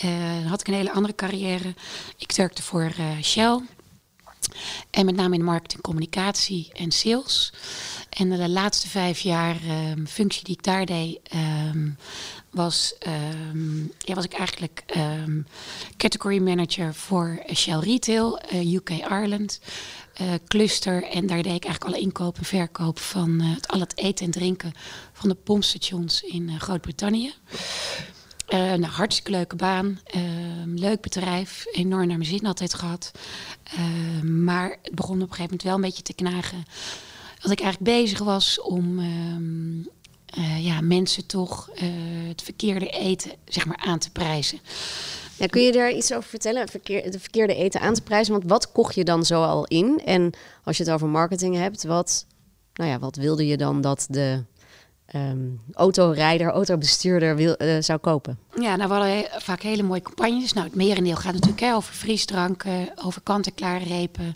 [0.03, 1.75] dan had ik een hele andere carrière.
[2.18, 3.61] Ik werkte voor Shell.
[4.90, 7.53] En met name in marketing, communicatie en sales.
[8.11, 9.57] En de laatste vijf jaar
[9.90, 11.96] um, functie die ik daar deed, um,
[12.51, 12.94] was,
[13.98, 14.85] ja, was ik eigenlijk
[15.96, 19.61] category manager voor Shell Retail, UK Ireland.
[20.20, 23.81] Uh, cluster en daar deed ik eigenlijk alle inkoop en verkoop van uh, het, al
[23.81, 24.72] het eten en drinken
[25.12, 27.33] van de pompstations in Groot-Brittannië.
[28.48, 30.01] Uh, nou, hartstikke leuke baan.
[30.16, 30.22] Uh,
[30.66, 31.64] leuk bedrijf.
[31.72, 33.12] Enorm naar mijn zin altijd gehad.
[33.75, 36.64] Uh, maar het begon op een gegeven moment wel een beetje te knagen.
[37.38, 39.81] Dat ik eigenlijk bezig was om ehm,
[40.62, 41.70] ja, mensen toch
[42.29, 44.61] het verkeerde eten zeg maar, aan te prijzen.
[45.50, 46.68] Kun je daar iets over vertellen?
[46.68, 48.33] Verkeer, de verkeerde eten aan te prijzen.
[48.33, 50.00] Want wat kocht je dan zo al in?
[50.05, 50.31] En
[50.64, 52.26] als je het over marketing hebt, wat,
[52.74, 54.44] nou ja, wat wilde je dan dat de
[55.14, 58.38] um, autorijder, autobestuurder wil, uh, zou kopen?
[58.61, 60.53] Ja, nou, we hadden vaak hele mooie campagnes.
[60.53, 64.33] Nou, het merendeel gaat natuurlijk over frisdranken, over kant-en-klaar repen,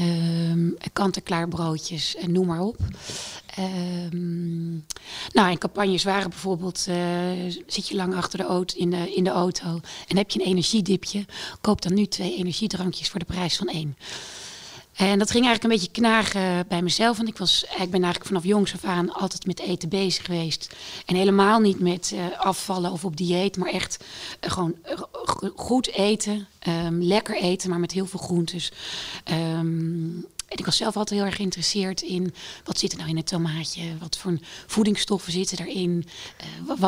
[0.00, 2.76] um, kant-en-klaar broodjes en noem maar op.
[3.58, 4.84] Um,
[5.32, 6.96] nou, en campagnes waren bijvoorbeeld, uh,
[7.66, 10.46] zit je lang achter de auto, in, de, in de auto en heb je een
[10.46, 11.24] energiedipje,
[11.60, 13.96] koop dan nu twee energiedrankjes voor de prijs van één.
[14.96, 17.16] En dat ging eigenlijk een beetje knagen bij mezelf.
[17.16, 20.74] Want ik, was, ik ben eigenlijk vanaf jongs af aan altijd met eten bezig geweest.
[21.06, 24.04] En helemaal niet met uh, afvallen of op dieet, maar echt
[24.44, 24.74] uh, gewoon
[25.54, 26.46] goed eten.
[26.84, 28.72] Um, lekker eten, maar met heel veel groentes.
[29.30, 33.16] Um, en ik was zelf altijd heel erg geïnteresseerd in wat zit er nou in
[33.16, 36.06] het tomaatje, wat voor voedingsstoffen zitten erin,
[36.66, 36.78] wat,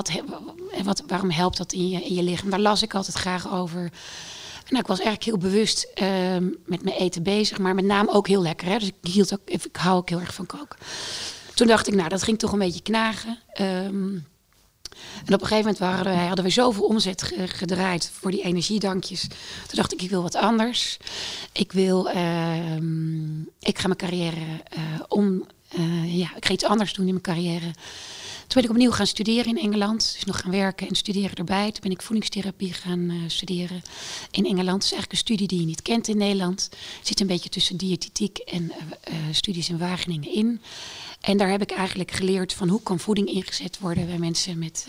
[0.85, 2.51] wat, waarom helpt dat in je, in je lichaam.
[2.51, 3.91] Daar las ik altijd graag over.
[4.69, 8.29] Nou, ik was eigenlijk heel bewust uh, met mijn eten bezig, maar met name ook
[8.29, 8.69] heel lekker.
[8.69, 8.79] Hè?
[8.79, 10.79] Dus ik, hield ook, ik hou ook heel erg van koken.
[11.55, 13.39] Toen dacht ik, nou, dat ging toch een beetje knagen.
[13.61, 14.27] Um,
[15.27, 19.21] en op een gegeven moment waren wij, hadden we zoveel omzet gedraaid voor die energiedankjes.
[19.21, 20.97] Toen dacht ik, ik wil wat anders.
[21.53, 22.77] Ik wil, uh,
[23.61, 24.41] ik ga mijn carrière
[24.77, 25.47] uh, om,
[25.79, 27.71] uh, ja, ik ga iets anders doen in mijn carrière.
[28.49, 30.13] Toen ben ik opnieuw gaan studeren in Engeland.
[30.15, 31.73] Dus nog gaan werken en studeren erbij.
[31.73, 33.83] Toen ben ik voedingstherapie gaan uh, studeren
[34.31, 34.83] in Engeland.
[34.83, 36.69] Het is eigenlijk een studie die je niet kent in Nederland.
[37.03, 40.61] Zit een beetje tussen diëtetiek en uh, uh, studies in Wageningen in.
[41.21, 44.87] En daar heb ik eigenlijk geleerd van hoe kan voeding ingezet worden bij mensen met...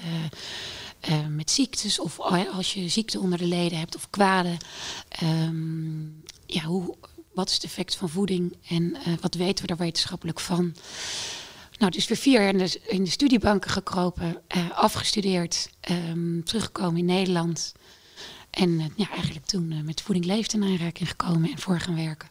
[1.29, 2.19] Met ziektes of
[2.53, 4.57] als je ziekte onder de leden hebt of kwade.
[5.23, 6.95] Um, ja, hoe,
[7.33, 10.75] wat is het effect van voeding en wat weten we daar wetenschappelijk van?
[11.79, 15.69] Nou, dus weer vier jaar in de, in de studiebanken gekropen, uh, afgestudeerd,
[16.09, 17.73] um, teruggekomen in Nederland.
[18.49, 21.95] En uh, ja, eigenlijk toen uh, met voeding leeft in aanraking gekomen en voor gaan
[21.95, 22.29] werken.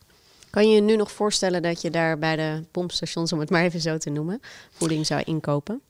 [0.50, 3.62] Kan je je nu nog voorstellen dat je daar bij de pompstations, om het maar
[3.62, 5.80] even zo te noemen, voeding zou inkopen?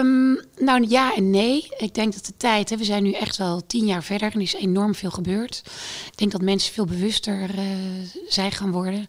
[0.00, 1.68] Um, nou ja en nee.
[1.78, 4.34] Ik denk dat de tijd, hè, we zijn nu echt wel tien jaar verder en
[4.34, 5.62] er is enorm veel gebeurd.
[6.06, 7.64] Ik denk dat mensen veel bewuster uh,
[8.28, 9.08] zijn gaan worden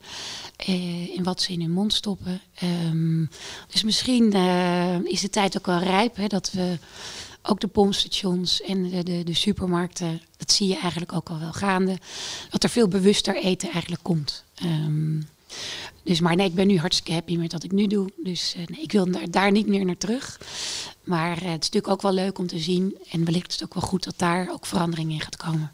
[0.69, 2.41] uh, in wat ze in hun mond stoppen.
[2.63, 3.29] Um,
[3.71, 6.77] dus misschien uh, is de tijd ook wel rijp hè, dat we
[7.41, 11.53] ook de pompstations en de, de, de, supermarkten, dat zie je eigenlijk ook al wel
[11.53, 11.97] gaande,
[12.49, 14.43] dat er veel bewuster eten eigenlijk komt.
[14.63, 15.27] Um,
[16.03, 18.09] dus maar nee, ik ben nu hartstikke happy met wat ik nu doe.
[18.23, 20.39] Dus uh, nee, ik wil daar, daar, niet meer naar terug.
[21.03, 22.97] Maar uh, het is natuurlijk ook wel leuk om te zien.
[23.09, 25.71] En wellicht is het ook wel goed dat daar ook verandering in gaat komen.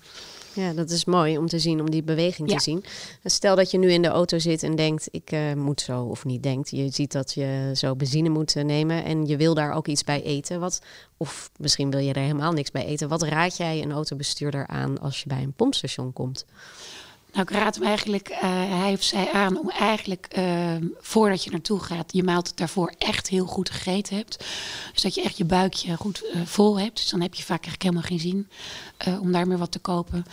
[0.54, 2.58] Ja, dat is mooi om te zien, om die beweging ja.
[2.58, 2.84] te zien.
[3.24, 6.26] Stel dat je nu in de auto zit en denkt, ik uh, moet zo, of
[6.26, 6.70] niet denkt.
[6.70, 10.24] Je ziet dat je zo benzine moet nemen en je wil daar ook iets bij
[10.24, 10.60] eten.
[10.60, 10.82] Wat,
[11.18, 13.10] of misschien wil je er helemaal niks bij eten.
[13.10, 16.46] Wat raad jij een autobestuurder aan als je bij een pompstation komt?
[17.32, 18.40] Nou, ik raad hem eigenlijk, uh,
[18.82, 23.28] hij of zij aan om eigenlijk uh, voordat je naartoe gaat, je maaltijd daarvoor echt
[23.28, 24.46] heel goed gegeten hebt.
[24.94, 26.96] Dus dat je echt je buikje goed uh, vol hebt.
[26.96, 28.50] Dus dan heb je vaak eigenlijk helemaal geen zin
[29.22, 30.26] om daar meer wat te kopen.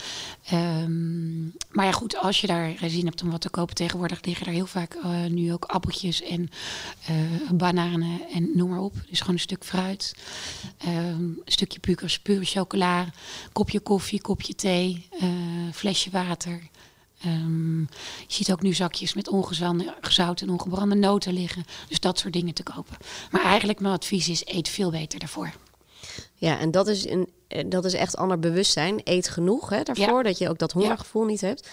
[0.53, 4.47] Um, maar ja, goed, als je daar zin hebt om wat te kopen, tegenwoordig liggen
[4.47, 6.51] er heel vaak nu ook appeltjes en
[7.51, 8.95] bananen en noem maar op.
[9.11, 10.15] Dus gewoon een stuk fruit,
[10.87, 11.81] um, een stukje
[12.23, 13.07] pure chocola,
[13.53, 15.09] kopje koffie, kopje thee,
[15.73, 16.61] flesje water.
[17.27, 17.89] Um,
[18.27, 21.65] je ziet ook nu zakjes met ongezout en ongebrande noten liggen.
[21.89, 22.97] Dus dat soort dingen te kopen.
[23.31, 25.53] Maar eigenlijk mijn advies is, eet veel beter daarvoor.
[26.35, 29.01] Ja, en dat is, een, eh, dat is echt ander bewustzijn.
[29.05, 31.69] Eet genoeg hè, daarvoor, dat je ook dat hongergevoel niet hebt.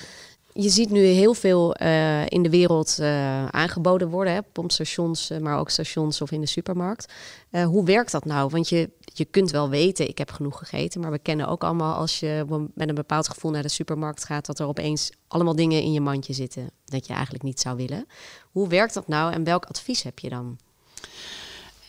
[0.53, 5.57] Je ziet nu heel veel uh, in de wereld uh, aangeboden worden, hè, pompstations, maar
[5.57, 7.13] ook stations of in de supermarkt.
[7.51, 8.49] hoe werkt dat nou?
[8.49, 11.95] Want je, je kunt wel weten, ik heb genoeg gegeten, maar we kennen ook allemaal
[11.95, 15.81] als je met een bepaald gevoel naar de supermarkt gaat, dat er opeens allemaal dingen
[15.81, 18.05] in je mandje zitten dat je eigenlijk niet zou willen.
[18.51, 20.57] Hoe werkt dat nou en welk advies heb je dan?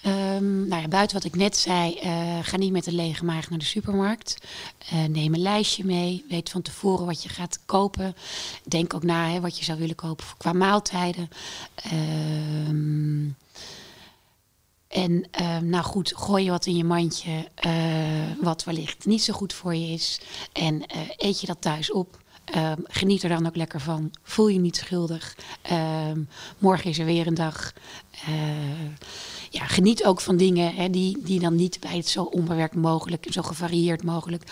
[0.07, 3.51] Um, nou ja, buiten wat ik net zei, uh, ga niet met een lege maag
[3.51, 4.37] naar de supermarkt.
[4.93, 6.25] Uh, neem een lijstje mee.
[6.29, 8.17] Weet van tevoren wat je gaat kopen.
[8.65, 11.29] Denk ook na hè, wat je zou willen kopen qua maaltijden.
[12.69, 13.37] Um,
[14.89, 17.73] en um, nou goed, gooi je wat in je mandje, uh,
[18.41, 20.21] wat wellicht niet zo goed voor je is.
[20.53, 20.83] En
[21.17, 22.22] eet je dat thuis op.
[22.57, 24.11] Um, geniet er dan ook lekker van.
[24.23, 25.37] Voel je niet schuldig.
[26.11, 26.29] Um,
[26.59, 27.73] morgen is er weer een dag.
[28.29, 28.35] Uh,
[29.51, 33.27] ja, geniet ook van dingen hè, die, die dan niet bij het zo onbewerkt mogelijk,
[33.31, 34.45] zo gevarieerd mogelijk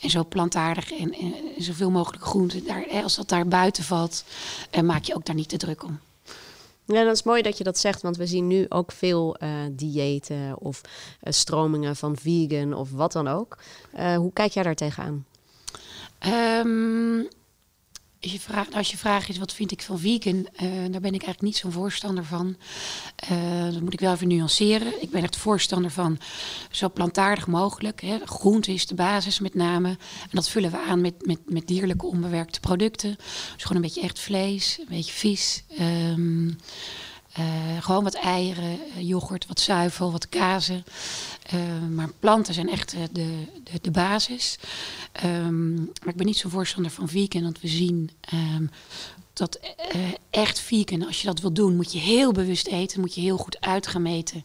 [0.00, 2.66] en zo plantaardig en, en zoveel mogelijk groenten.
[2.66, 4.24] Daar, hè, als dat daar buiten valt,
[4.82, 5.98] maak je ook daar niet te druk om.
[6.84, 9.48] Ja, dat is mooi dat je dat zegt, want we zien nu ook veel uh,
[9.72, 10.80] diëten of
[11.22, 13.58] stromingen van vegan of wat dan ook.
[14.16, 15.24] Hoe kijk jij daar tegenaan?
[16.26, 17.28] Um,
[18.24, 21.22] als je, vraagt, als je vraag is wat vind ik van vegan, daar ben ik
[21.22, 22.56] eigenlijk niet zo'n voorstander van.
[23.72, 25.02] dat moet ik wel even nuanceren.
[25.02, 26.18] Ik ben echt voorstander van
[26.70, 28.00] zo plantaardig mogelijk.
[28.00, 28.18] Hè.
[28.24, 29.88] Groente is de basis met name.
[29.88, 33.16] En dat vullen we aan met, met, met dierlijke onbewerkte producten.
[33.54, 35.64] Dus gewoon een beetje echt vlees, een beetje vis.
[35.80, 36.56] Um,
[37.38, 40.84] uh, gewoon wat eieren, yoghurt, wat zuivel, wat kazen.
[41.54, 44.58] Uh, maar planten zijn echt de, de, de basis.
[45.24, 48.70] Um, maar ik ben niet zo voorstander van vegan, want we zien um,
[49.32, 49.60] dat
[50.30, 53.00] echt vegan, als je dat wil doen, moet je heel bewust eten.
[53.00, 54.44] Moet je heel goed uit gaan meten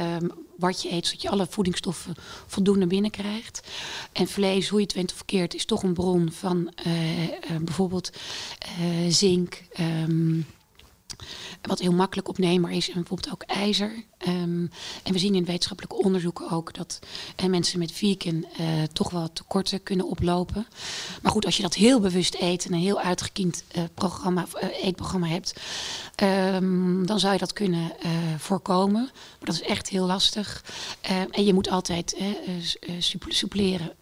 [0.00, 2.14] um, wat je eet, zodat je alle voedingsstoffen
[2.46, 3.60] voldoende binnenkrijgt.
[4.12, 6.72] En vlees, hoe je het went of verkeerd, is toch een bron van
[7.60, 8.10] bijvoorbeeld
[9.08, 9.62] zink.
[11.62, 14.04] Wat heel makkelijk opneembaar is, en bijvoorbeeld ook ijzer.
[14.28, 14.70] Um,
[15.02, 16.98] en we zien in wetenschappelijke onderzoeken ook dat
[17.42, 20.66] uh, mensen met vegan uh, toch wel tekorten kunnen oplopen.
[21.22, 24.46] Maar goed, als je dat heel bewust eet en een heel uitgekiend uh, programma,
[24.82, 25.60] eetprogramma hebt,
[26.22, 27.92] um, dan zou je dat kunnen
[28.38, 29.02] voorkomen.
[29.12, 30.64] Maar dat is echt heel lastig.
[31.30, 32.16] en je moet altijd
[33.28, 33.92] suppleren.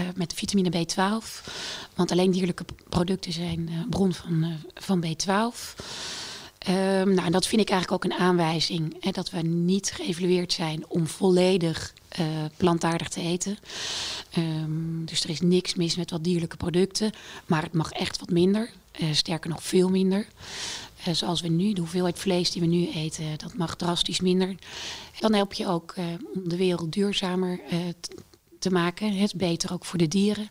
[0.00, 1.44] Uh, met vitamine B12.
[1.94, 5.84] Want alleen dierlijke producten zijn uh, bron van, uh, van B12.
[6.68, 8.96] Um, nou, dat vind ik eigenlijk ook een aanwijzing.
[9.00, 11.92] Hè, dat we niet geëvalueerd zijn om volledig
[12.56, 13.58] plantaardig te eten.
[14.38, 17.12] Um, dus er is niks mis met wat dierlijke producten.
[17.46, 18.70] Maar het mag echt wat minder.
[19.12, 20.26] sterker nog, veel minder.
[21.12, 24.54] zoals we nu, de hoeveelheid vlees die we nu eten, dat mag drastisch minder.
[25.20, 25.94] Dan help je ook
[26.34, 27.60] om de wereld duurzamer
[28.62, 29.16] te maken.
[29.16, 30.48] Het beter ook voor de dieren.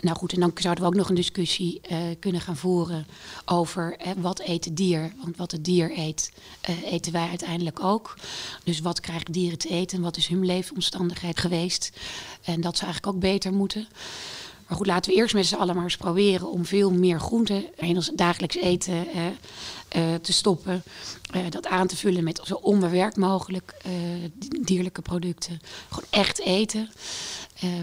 [0.00, 3.06] Nou goed, en dan zouden we ook nog een discussie uh, kunnen gaan voeren
[3.44, 5.12] over uh, wat eet het dier.
[5.22, 6.32] Want wat het dier eet,
[6.68, 8.16] uh, eten wij uiteindelijk ook.
[8.64, 11.90] Dus wat krijgen dieren te eten en wat is hun leefomstandigheid geweest.
[12.42, 13.88] En dat zou eigenlijk ook beter moeten.
[14.66, 17.64] Maar goed, laten we eerst met z'n allen maar eens proberen om veel meer groenten
[17.76, 19.06] in ons dagelijks eten
[20.22, 20.82] te stoppen.
[21.50, 23.74] Dat aan te vullen met zo onbewerkt mogelijk
[24.60, 25.60] dierlijke producten.
[25.88, 26.90] Gewoon echt eten.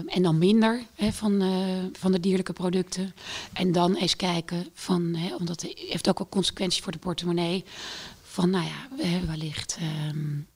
[0.06, 1.42] En dan minder van,
[1.92, 3.14] van de dierlijke producten.
[3.52, 7.64] En dan eens kijken van, hè, omdat het heeft ook wel consequenties voor de portemonnee.
[8.22, 9.78] Van nou ja, wellicht
[10.10, 10.46] um,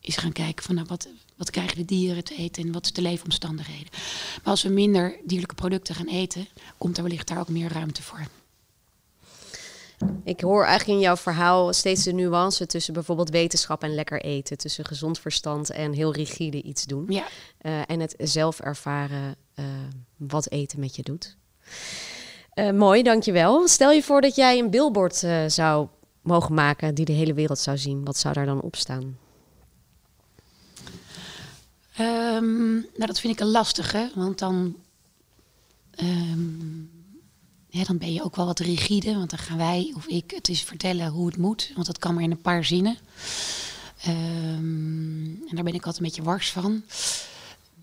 [0.00, 2.92] is gaan kijken van nou, wat, wat krijgen de dieren te eten en wat is
[2.92, 3.88] de leefomstandigheden.
[4.36, 8.02] Maar als we minder dierlijke producten gaan eten, komt er wellicht daar ook meer ruimte
[8.02, 8.26] voor.
[10.24, 14.58] Ik hoor eigenlijk in jouw verhaal steeds de nuance tussen bijvoorbeeld wetenschap en lekker eten.
[14.58, 17.04] Tussen gezond verstand en heel rigide iets doen.
[17.08, 17.24] Ja.
[17.62, 19.64] Uh, en het zelf ervaren uh,
[20.16, 21.36] wat eten met je doet.
[22.54, 23.68] Uh, mooi, dankjewel.
[23.68, 25.88] Stel je voor dat jij een billboard zou
[26.22, 28.04] mogen maken die de hele wereld zou zien.
[28.04, 29.18] Wat zou daar dan op staan?
[32.00, 34.76] Um, nou, dat vind ik een lastige, want dan.
[36.02, 36.90] Um,
[37.70, 40.62] dan ben je ook wel wat rigide, want dan gaan wij of ik het eens
[40.62, 42.98] vertellen hoe het moet, want dat kan maar in een paar zinnen.
[44.02, 46.82] Ehm, en daar ben ik altijd een beetje wars van.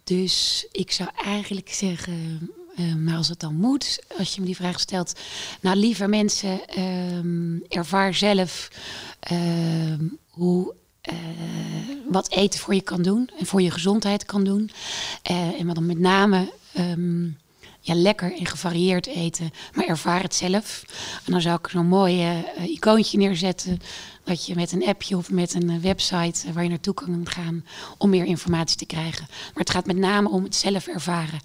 [0.04, 4.56] Dus ik zou eigenlijk zeggen, uh, maar als het dan moet, als je me die
[4.56, 5.20] vraag stelt,
[5.62, 8.72] nou liever mensen, um, ervaar zelf
[9.20, 10.74] ehm, hoe
[11.12, 11.16] uh,
[12.10, 14.72] wat eten voor je kan doen en voor je gezondheid kan doen.
[15.32, 16.54] Uh, en wat dan met name
[17.88, 20.84] ja, lekker en gevarieerd eten, maar ervaar het zelf.
[21.26, 23.80] En dan zou ik zo'n mooi uh, icoontje neerzetten.
[24.28, 27.66] Dat je met een appje of met een website waar je naartoe kan gaan
[27.98, 29.26] om meer informatie te krijgen.
[29.30, 31.40] Maar het gaat met name om het zelf ervaren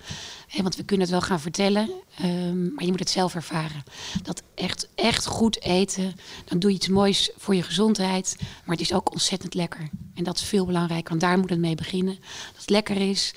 [0.61, 1.91] want we kunnen het wel gaan vertellen,
[2.25, 3.83] um, maar je moet het zelf ervaren.
[4.23, 6.15] Dat echt, echt goed eten,
[6.45, 8.37] dan doe je iets moois voor je gezondheid.
[8.39, 9.89] Maar het is ook ontzettend lekker.
[10.15, 12.15] En dat is veel belangrijker, want daar moet het mee beginnen.
[12.53, 13.35] Dat het lekker is,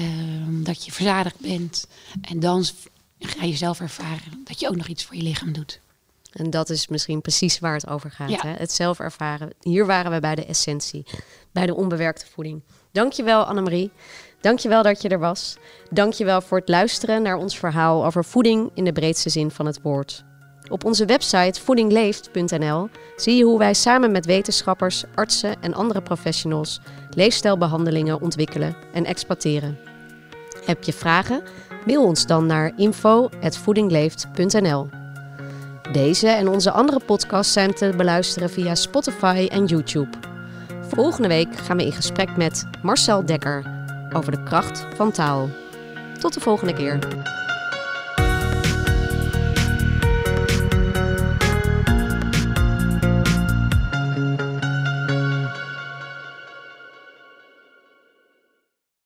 [0.00, 1.86] um, dat je verzadigd bent.
[2.20, 2.64] En dan
[3.18, 5.80] ga je zelf ervaren dat je ook nog iets voor je lichaam doet.
[6.34, 8.30] En dat is misschien precies waar het over gaat.
[8.30, 8.40] Ja.
[8.40, 8.52] Hè?
[8.52, 9.50] Het zelf ervaren.
[9.60, 11.06] Hier waren we bij de essentie,
[11.52, 12.62] bij de onbewerkte voeding.
[12.92, 13.90] Dankjewel Annemarie.
[14.40, 15.56] Dankjewel dat je er was.
[15.90, 19.82] Dankjewel voor het luisteren naar ons verhaal over voeding in de breedste zin van het
[19.82, 20.24] woord.
[20.68, 26.80] Op onze website voedingleeft.nl zie je hoe wij samen met wetenschappers, artsen en andere professionals
[27.10, 29.78] leefstijlbehandelingen ontwikkelen en exploiteren.
[30.64, 31.42] Heb je vragen?
[31.86, 35.03] Mail ons dan naar info@voedingleeft.nl.
[35.92, 40.18] Deze en onze andere podcasts zijn te beluisteren via Spotify en YouTube.
[40.80, 43.64] Volgende week gaan we in gesprek met Marcel Dekker
[44.12, 45.48] over de kracht van taal.
[46.18, 46.98] Tot de volgende keer.